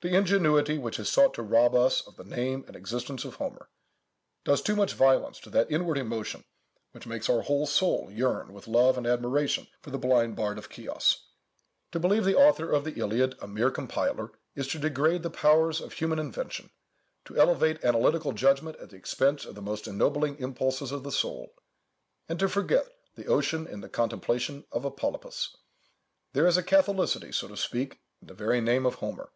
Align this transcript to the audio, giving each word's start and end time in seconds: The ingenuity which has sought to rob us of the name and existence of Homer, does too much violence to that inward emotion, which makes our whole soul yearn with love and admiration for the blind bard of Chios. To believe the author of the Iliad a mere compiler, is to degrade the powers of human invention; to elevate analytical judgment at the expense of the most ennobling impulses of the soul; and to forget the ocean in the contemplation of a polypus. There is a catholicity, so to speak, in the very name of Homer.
The 0.00 0.14
ingenuity 0.14 0.76
which 0.76 0.98
has 0.98 1.08
sought 1.08 1.32
to 1.32 1.42
rob 1.42 1.74
us 1.74 2.06
of 2.06 2.16
the 2.16 2.24
name 2.24 2.62
and 2.66 2.76
existence 2.76 3.24
of 3.24 3.36
Homer, 3.36 3.70
does 4.44 4.60
too 4.60 4.76
much 4.76 4.92
violence 4.92 5.40
to 5.40 5.48
that 5.48 5.70
inward 5.70 5.96
emotion, 5.96 6.44
which 6.92 7.06
makes 7.06 7.30
our 7.30 7.40
whole 7.40 7.66
soul 7.66 8.10
yearn 8.12 8.52
with 8.52 8.68
love 8.68 8.98
and 8.98 9.06
admiration 9.06 9.66
for 9.80 9.88
the 9.88 9.96
blind 9.96 10.36
bard 10.36 10.58
of 10.58 10.70
Chios. 10.70 11.28
To 11.92 11.98
believe 11.98 12.26
the 12.26 12.36
author 12.36 12.70
of 12.70 12.84
the 12.84 12.92
Iliad 13.00 13.36
a 13.40 13.48
mere 13.48 13.70
compiler, 13.70 14.30
is 14.54 14.68
to 14.68 14.78
degrade 14.78 15.22
the 15.22 15.30
powers 15.30 15.80
of 15.80 15.94
human 15.94 16.18
invention; 16.18 16.68
to 17.24 17.38
elevate 17.40 17.82
analytical 17.82 18.32
judgment 18.32 18.76
at 18.80 18.90
the 18.90 18.96
expense 18.96 19.46
of 19.46 19.54
the 19.54 19.62
most 19.62 19.88
ennobling 19.88 20.38
impulses 20.38 20.92
of 20.92 21.02
the 21.02 21.12
soul; 21.12 21.54
and 22.28 22.38
to 22.40 22.48
forget 22.50 22.86
the 23.14 23.24
ocean 23.26 23.66
in 23.66 23.80
the 23.80 23.88
contemplation 23.88 24.66
of 24.70 24.84
a 24.84 24.90
polypus. 24.90 25.56
There 26.34 26.46
is 26.46 26.58
a 26.58 26.62
catholicity, 26.62 27.32
so 27.32 27.48
to 27.48 27.56
speak, 27.56 28.00
in 28.20 28.26
the 28.28 28.34
very 28.34 28.60
name 28.60 28.84
of 28.84 28.96
Homer. 28.96 29.30